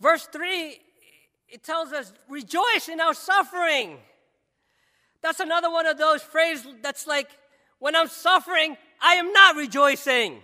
Verse 0.00 0.26
3, 0.32 0.78
it 1.48 1.62
tells 1.62 1.92
us, 1.92 2.12
rejoice 2.28 2.88
in 2.88 3.00
our 3.00 3.14
suffering. 3.14 3.98
That's 5.22 5.40
another 5.40 5.70
one 5.70 5.86
of 5.86 5.98
those 5.98 6.22
phrases 6.22 6.66
that's 6.82 7.06
like, 7.06 7.28
when 7.78 7.96
I'm 7.96 8.08
suffering, 8.08 8.76
I 9.00 9.14
am 9.14 9.32
not 9.32 9.56
rejoicing. 9.56 10.42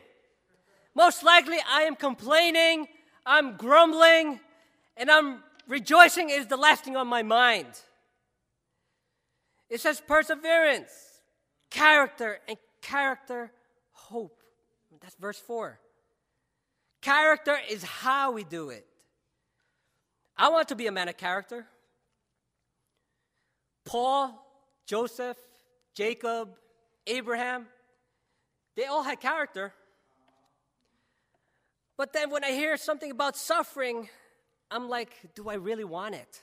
Most 0.95 1.23
likely, 1.23 1.59
I 1.69 1.83
am 1.83 1.97
complaining, 1.97 2.87
I'm 3.25 3.57
grumbling, 3.57 4.41
and 4.97 5.11
I'm 5.11 5.43
rejoicing 5.69 6.31
is 6.31 6.47
the 6.47 6.57
last 6.57 6.85
thing 6.85 6.97
on 6.97 7.07
my 7.07 7.23
mind. 7.23 7.69
It 9.69 9.81
says 9.81 10.03
perseverance, 10.07 10.91
character, 11.71 12.39
and 12.49 12.59
character, 12.83 13.53
hope. 13.93 14.43
That's 15.01 15.15
verse 15.15 15.39
4. 15.39 15.79
Character 17.01 17.57
is 17.71 17.83
how 17.83 18.33
we 18.33 18.45
do 18.45 18.71
it. 18.71 18.87
I 20.41 20.49
want 20.49 20.69
to 20.69 20.75
be 20.75 20.87
a 20.87 20.93
man 20.93 21.07
of 21.11 21.19
character. 21.19 21.67
Paul, 23.85 24.43
Joseph, 24.87 25.37
Jacob, 25.95 26.49
Abraham, 27.07 27.67
they 28.75 28.87
all 28.87 29.03
had 29.03 29.21
character. 29.21 29.75
But 31.99 32.15
then 32.15 32.31
when 32.31 32.43
I 32.43 32.53
hear 32.53 32.79
something 32.79 33.11
about 33.11 33.37
suffering, 33.37 34.09
I'm 34.71 34.89
like, 34.89 35.13
do 35.35 35.51
I 35.51 35.55
really 35.55 35.85
want 35.85 36.15
it? 36.15 36.43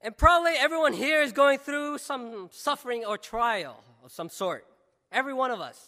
And 0.00 0.16
probably 0.16 0.52
everyone 0.52 0.92
here 0.92 1.22
is 1.22 1.32
going 1.32 1.58
through 1.58 1.98
some 1.98 2.50
suffering 2.52 3.04
or 3.04 3.18
trial 3.18 3.82
of 4.04 4.12
some 4.12 4.28
sort. 4.28 4.64
Every 5.10 5.34
one 5.34 5.50
of 5.50 5.60
us. 5.60 5.84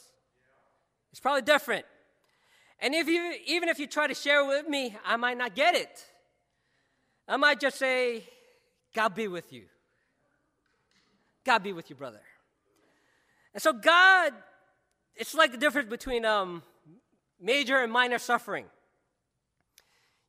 It's 1.13 1.21
probably 1.21 1.43
different. 1.43 1.87
And 2.81 2.95
if 2.95 3.09
you, 3.09 3.35
even 3.47 3.69
if 3.69 3.79
you 3.79 3.87
try 3.87 4.07
to 4.07 4.15
share 4.15 4.45
with 4.45 4.67
me, 4.67 4.97
I 5.05 5.17
might 5.17 5.37
not 5.37 5.55
get 5.55 5.75
it. 5.75 6.05
I 7.29 7.37
might 7.37 7.61
just 7.61 7.79
say, 7.79 8.25
God 8.95 9.15
be 9.15 9.29
with 9.29 9.53
you. 9.53 9.65
God 11.45 11.63
be 11.63 11.73
with 11.73 11.91
you, 11.91 11.97
brother. 11.97 12.21
And 13.53 13.63
so, 13.63 13.73
God, 13.73 14.33
it's 15.15 15.35
like 15.35 15.53
the 15.53 15.59
difference 15.59 15.89
between 15.89 16.25
um, 16.25 16.63
major 17.41 17.79
and 17.79 17.93
minor 17.93 18.19
suffering. 18.19 18.65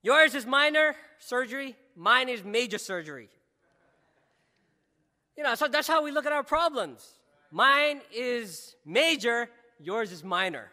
Yours 0.04 0.36
is 0.36 0.46
minor 0.46 0.96
surgery, 1.20 1.76
mine 1.96 2.28
is 2.28 2.44
major 2.44 2.78
surgery. 2.78 3.30
You 5.38 5.44
know, 5.44 5.56
so 5.56 5.68
that's 5.68 5.88
how 5.88 6.04
we 6.04 6.12
look 6.12 6.26
at 6.26 6.32
our 6.32 6.44
problems. 6.44 7.08
Mine 7.52 8.02
is 8.14 8.76
major, 8.86 9.50
yours 9.80 10.12
is 10.12 10.24
minor. 10.24 10.72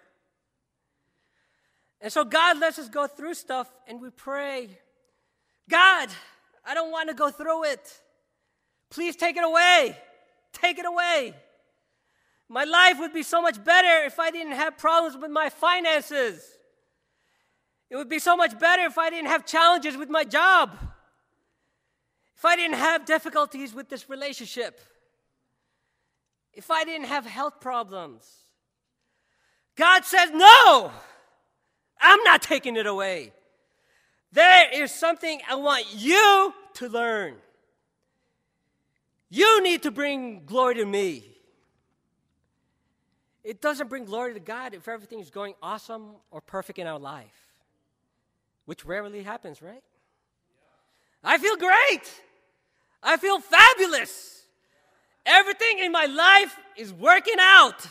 And 2.00 2.12
so 2.12 2.24
God 2.24 2.58
lets 2.58 2.78
us 2.78 2.88
go 2.88 3.06
through 3.06 3.34
stuff 3.34 3.68
and 3.87 4.00
we 4.00 4.11
pray, 4.11 4.68
God, 5.68 6.08
I 6.64 6.74
don't 6.74 6.90
want 6.90 7.08
to 7.08 7.14
go 7.14 7.30
through 7.30 7.64
it. 7.64 8.00
Please 8.90 9.16
take 9.16 9.37
it 9.37 9.44
away. 9.44 9.96
Take 10.52 10.78
it 10.78 10.87
away. 10.87 11.34
My 12.48 12.64
life 12.64 12.98
would 12.98 13.12
be 13.12 13.22
so 13.22 13.42
much 13.42 13.62
better 13.62 14.04
if 14.06 14.18
I 14.18 14.30
didn't 14.30 14.52
have 14.52 14.78
problems 14.78 15.20
with 15.20 15.30
my 15.30 15.50
finances. 15.50 16.42
It 17.90 17.96
would 17.96 18.08
be 18.08 18.18
so 18.18 18.37
much 18.37 18.58
better 18.58 18.84
if 18.84 18.96
I 18.96 19.11
didn't 19.11 19.28
have 19.28 19.44
challenges 19.46 19.96
with 19.96 20.08
my 20.08 20.24
job. 20.24 20.76
if 22.37 22.44
I 22.44 22.54
didn't 22.54 22.76
have 22.76 23.04
difficulties 23.04 23.74
with 23.74 23.88
this 23.88 24.08
relationship, 24.08 24.80
if 26.52 26.70
I 26.70 26.84
didn't 26.84 27.08
have 27.08 27.26
health 27.26 27.61
problems, 27.61 28.24
God 29.74 30.04
says, 30.04 30.30
No, 30.32 30.92
I'm 32.00 32.22
not 32.24 32.42
taking 32.42 32.76
it 32.76 32.87
away. 32.87 33.32
There 34.32 34.70
is 34.72 34.92
something 34.92 35.40
I 35.48 35.54
want 35.56 35.87
you 35.94 36.52
to 36.74 36.88
learn. 36.88 37.37
You 39.30 39.62
need 39.62 39.82
to 39.82 39.90
bring 39.90 40.44
glory 40.44 40.76
to 40.76 40.84
me. 40.84 41.24
It 43.44 43.61
doesn't 43.61 43.88
bring 43.88 44.04
glory 44.04 44.34
to 44.34 44.40
God 44.40 44.74
if 44.74 44.88
everything 44.88 45.20
is 45.20 45.30
going 45.30 45.54
awesome 45.62 46.11
or 46.30 46.40
perfect 46.40 46.78
in 46.78 46.87
our 46.87 46.98
life, 46.98 47.46
which 48.66 48.84
rarely 48.84 49.22
happens, 49.22 49.62
right? 49.62 49.82
I 51.24 51.38
feel 51.38 51.56
great. 51.56 52.22
I 53.02 53.16
feel 53.16 53.40
fabulous. 53.40 54.42
Everything 55.24 55.78
in 55.78 55.92
my 55.92 56.06
life 56.06 56.58
is 56.76 56.92
working 56.92 57.37
out. 57.38 57.87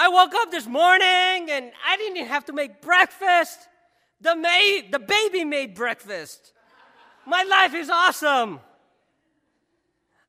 I 0.00 0.06
woke 0.06 0.32
up 0.32 0.52
this 0.52 0.68
morning 0.68 1.50
and 1.50 1.72
I 1.84 1.96
didn't 1.96 2.18
even 2.18 2.28
have 2.28 2.44
to 2.44 2.52
make 2.52 2.80
breakfast. 2.80 3.66
The 4.20 4.32
the 4.92 5.00
baby 5.00 5.42
made 5.42 5.74
breakfast. 5.74 6.52
My 7.26 7.42
life 7.42 7.74
is 7.74 7.90
awesome. 7.90 8.60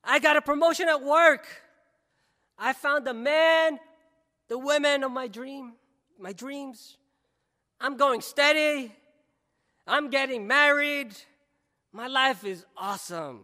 I 0.03 0.17
got 0.17 0.37
a 0.37 0.41
promotion 0.41 0.89
at 0.89 1.03
work. 1.03 1.45
I 2.57 2.73
found 2.73 3.05
the 3.05 3.13
man, 3.13 3.79
the 4.47 4.57
women 4.57 5.03
of 5.03 5.11
my 5.11 5.27
dream, 5.27 5.73
my 6.17 6.33
dreams. 6.33 6.97
I'm 7.79 7.95
going 7.95 8.21
steady. 8.21 8.91
I'm 9.85 10.09
getting 10.09 10.47
married. 10.47 11.15
My 11.93 12.07
life 12.07 12.43
is 12.43 12.65
awesome. 12.75 13.41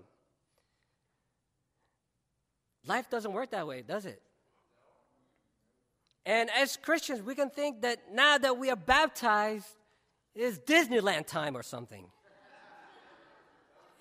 Life 2.87 3.11
doesn't 3.11 3.31
work 3.31 3.51
that 3.51 3.67
way, 3.67 3.83
does 3.83 4.07
it? 4.07 4.23
And 6.25 6.49
as 6.49 6.75
Christians, 6.77 7.21
we 7.21 7.35
can 7.35 7.49
think 7.49 7.81
that 7.81 8.11
now 8.11 8.37
that 8.37 8.57
we 8.57 8.69
are 8.71 8.75
baptized, 8.75 9.67
it's 10.33 10.57
Disneyland 10.57 11.27
time 11.27 11.55
or 11.55 11.61
something. 11.61 12.05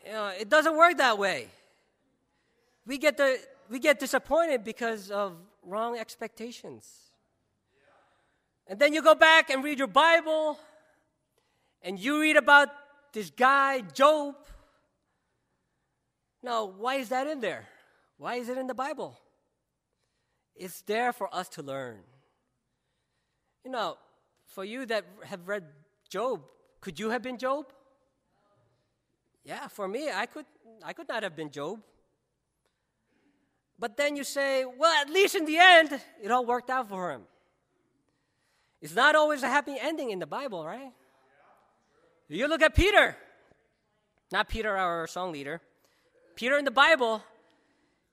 You 0.06 0.12
know, 0.12 0.28
it 0.28 0.48
doesn't 0.48 0.76
work 0.76 0.96
that 0.98 1.18
way. 1.18 1.48
We 2.87 2.98
get, 2.98 3.16
the, 3.16 3.38
we 3.70 3.78
get 3.78 3.98
disappointed 3.98 4.64
because 4.64 5.10
of 5.10 5.37
wrong 5.62 5.98
expectations. 5.98 6.87
And 8.66 8.78
then 8.78 8.94
you 8.94 9.02
go 9.02 9.14
back 9.14 9.50
and 9.50 9.62
read 9.62 9.78
your 9.78 9.88
Bible, 9.88 10.58
and 11.82 11.98
you 11.98 12.20
read 12.20 12.37
about 12.37 12.68
this 13.12 13.30
guy, 13.30 13.80
Job. 13.80 14.34
Now, 16.42 16.64
why 16.66 16.96
is 16.96 17.10
that 17.10 17.26
in 17.26 17.40
there? 17.40 17.66
Why 18.16 18.37
is 18.37 18.48
it 18.48 18.56
in 18.56 18.66
the 18.66 18.74
Bible? 18.74 19.18
It's 20.56 20.82
there 20.82 21.12
for 21.12 21.34
us 21.34 21.48
to 21.50 21.62
learn. 21.62 21.98
You 23.64 23.70
know, 23.70 23.96
for 24.46 24.64
you 24.64 24.85
that 24.87 25.05
have 25.24 25.48
read 25.48 25.64
Job, 26.09 26.42
could 26.81 26.98
you 27.00 27.11
have 27.11 27.22
been 27.22 27.38
Job? 27.38 27.72
Yeah, 29.42 29.68
for 29.68 29.88
me, 29.88 30.11
I 30.11 30.27
could, 30.27 30.46
I 30.85 30.92
could 30.92 31.09
not 31.09 31.22
have 31.22 31.35
been 31.35 31.50
Job. 31.50 31.81
But 33.79 33.96
then 33.96 34.16
you 34.16 34.24
say, 34.24 34.64
well, 34.64 34.92
at 35.00 35.11
least 35.11 35.35
in 35.35 35.44
the 35.46 35.59
end, 35.59 36.00
it 36.22 36.31
all 36.31 36.46
worked 36.46 36.70
out 36.70 36.88
for 36.88 37.11
him. 37.11 37.22
It's 38.81 38.94
not 38.94 39.14
always 39.14 39.42
a 39.42 39.48
happy 39.48 39.77
ending 39.81 40.11
in 40.11 40.18
the 40.18 40.27
Bible, 40.27 40.64
right? 40.64 40.92
You 42.29 42.46
look 42.48 42.62
at 42.62 42.74
Peter, 42.74 43.16
not 44.31 44.48
Peter, 44.48 44.77
our 44.77 45.07
song 45.07 45.33
leader. 45.33 45.61
Peter 46.37 46.59
in 46.59 46.64
the 46.64 46.70
Bible, 46.70 47.22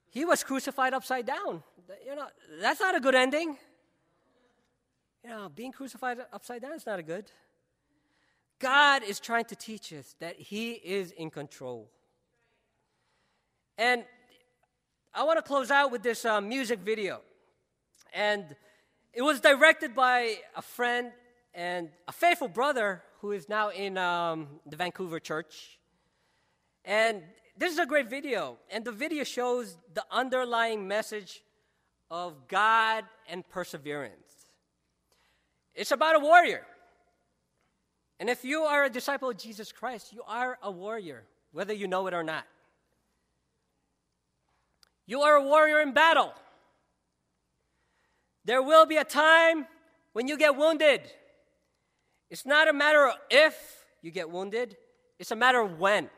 he 0.09 0.25
was 0.25 0.43
crucified 0.43 0.93
upside 0.93 1.25
down. 1.25 1.63
You 2.05 2.15
know, 2.15 2.27
that's 2.59 2.79
not 2.79 2.95
a 2.95 2.99
good 2.99 3.15
ending. 3.15 3.57
You 5.23 5.29
know, 5.29 5.49
being 5.49 5.71
crucified 5.71 6.17
upside 6.33 6.61
down 6.61 6.73
is 6.73 6.85
not 6.85 6.99
a 6.99 7.03
good. 7.03 7.31
God 8.59 9.03
is 9.03 9.19
trying 9.19 9.45
to 9.45 9.55
teach 9.55 9.93
us 9.93 10.15
that 10.19 10.35
He 10.39 10.71
is 10.71 11.11
in 11.11 11.29
control. 11.29 11.89
And 13.77 14.03
I 15.13 15.23
want 15.23 15.37
to 15.37 15.43
close 15.43 15.71
out 15.71 15.91
with 15.91 16.03
this 16.03 16.25
uh, 16.25 16.41
music 16.41 16.79
video. 16.79 17.21
And 18.13 18.55
it 19.13 19.21
was 19.21 19.39
directed 19.39 19.95
by 19.95 20.35
a 20.55 20.61
friend 20.61 21.11
and 21.53 21.89
a 22.07 22.11
faithful 22.11 22.47
brother 22.47 23.03
who 23.19 23.31
is 23.31 23.49
now 23.49 23.69
in 23.69 23.97
um, 23.97 24.47
the 24.65 24.75
Vancouver 24.75 25.19
church. 25.19 25.79
And 26.85 27.21
this 27.57 27.73
is 27.73 27.79
a 27.79 27.85
great 27.85 28.09
video. 28.09 28.57
And 28.71 28.83
the 28.85 28.91
video 28.91 29.23
shows 29.23 29.77
the 29.93 30.03
underlying 30.09 30.87
message 30.87 31.41
of 32.09 32.47
God 32.47 33.03
and 33.29 33.47
perseverance. 33.49 34.40
It's 35.75 35.91
about 35.91 36.15
a 36.15 36.19
warrior. 36.19 36.65
And 38.19 38.29
if 38.29 38.45
you 38.45 38.61
are 38.61 38.83
a 38.83 38.89
disciple 38.89 39.29
of 39.29 39.37
Jesus 39.37 39.71
Christ, 39.71 40.13
you 40.13 40.21
are 40.27 40.57
a 40.61 40.69
warrior, 40.69 41.23
whether 41.51 41.73
you 41.73 41.87
know 41.87 42.05
it 42.07 42.13
or 42.13 42.23
not. 42.23 42.45
You 45.05 45.21
are 45.21 45.35
a 45.35 45.43
warrior 45.43 45.81
in 45.81 45.93
battle. 45.93 46.33
There 48.45 48.61
will 48.61 48.85
be 48.85 48.97
a 48.97 49.03
time 49.03 49.65
when 50.13 50.27
you 50.27 50.37
get 50.37 50.55
wounded. 50.55 51.01
It's 52.29 52.45
not 52.45 52.67
a 52.67 52.73
matter 52.73 53.07
of 53.07 53.15
if 53.29 53.55
you 54.01 54.11
get 54.11 54.29
wounded, 54.29 54.77
it's 55.19 55.31
a 55.31 55.35
matter 55.35 55.59
of 55.59 55.79
when. 55.79 56.09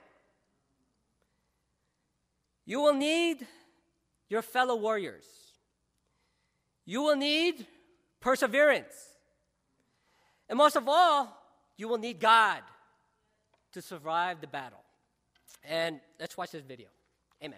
You 2.65 2.81
will 2.81 2.93
need 2.93 3.45
your 4.29 4.41
fellow 4.41 4.75
warriors. 4.75 5.25
You 6.85 7.01
will 7.01 7.15
need 7.15 7.65
perseverance. 8.19 9.12
And 10.53 10.57
most 10.59 10.75
of 10.75 10.87
all, 10.87 11.35
you 11.77 11.87
will 11.87 11.97
need 11.97 12.19
God 12.19 12.61
to 13.71 13.81
survive 13.81 14.39
the 14.39 14.45
battle. 14.45 14.83
And 15.67 15.99
let's 16.19 16.37
watch 16.37 16.51
this 16.51 16.61
video. 16.61 16.89
Amen. 17.43 17.57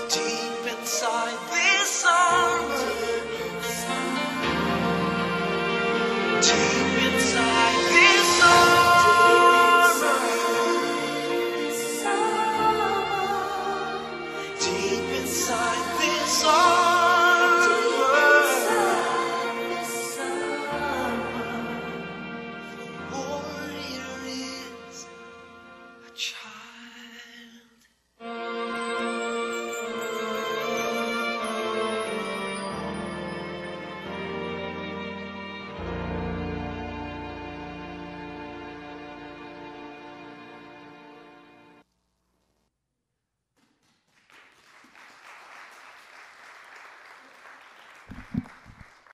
deep 0.00 0.72
inside 0.72 1.52